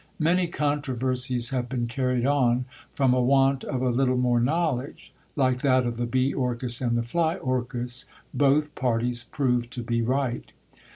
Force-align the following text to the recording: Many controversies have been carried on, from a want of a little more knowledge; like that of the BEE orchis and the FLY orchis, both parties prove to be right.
Many 0.17 0.47
controversies 0.47 1.49
have 1.49 1.69
been 1.69 1.85
carried 1.85 2.25
on, 2.25 2.65
from 2.91 3.13
a 3.13 3.21
want 3.21 3.63
of 3.63 3.83
a 3.83 3.89
little 3.91 4.17
more 4.17 4.39
knowledge; 4.39 5.13
like 5.35 5.61
that 5.61 5.85
of 5.85 5.97
the 5.97 6.07
BEE 6.07 6.33
orchis 6.33 6.81
and 6.81 6.97
the 6.97 7.03
FLY 7.03 7.35
orchis, 7.35 8.05
both 8.33 8.73
parties 8.73 9.23
prove 9.25 9.69
to 9.69 9.83
be 9.83 10.01
right. 10.01 10.53